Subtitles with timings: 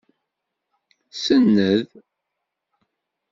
[1.21, 1.89] Senned.